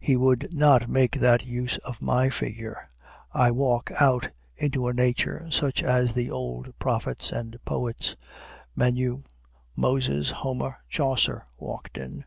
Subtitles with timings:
[0.00, 2.82] He would not make that use of my figure.
[3.34, 8.16] I walk out into a Nature such as the old prophets and poets,
[8.74, 9.22] Menu,
[9.76, 12.24] Moses, Homer, Chaucer, walked in.